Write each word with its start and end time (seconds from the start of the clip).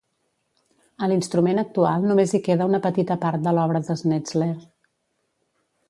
A 1.07 1.09
l'instrument 1.11 1.63
actual 1.63 2.09
només 2.13 2.33
hi 2.33 2.41
queda 2.49 2.69
una 2.71 2.81
petita 2.89 3.21
part 3.27 3.47
de 3.49 3.57
l'obra 3.59 3.83
de 3.91 4.01
Snetzler. 4.05 4.53